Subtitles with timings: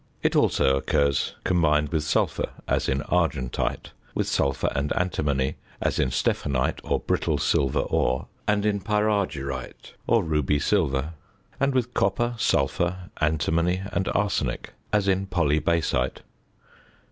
[0.23, 6.09] It also occurs combined with sulphur (as in argentite), with sulphur and antimony (as in
[6.09, 11.13] stephanite or brittle silver ore, and in pyrargyrite or ruby silver),
[11.59, 16.21] and with copper, sulphur, antimony, and arsenic, as in polybasite.